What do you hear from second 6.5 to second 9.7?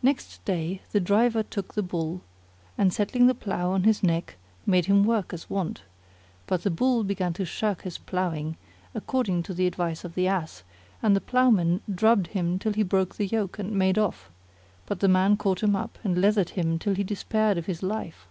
the Bull began to shirk his ploughing, according to the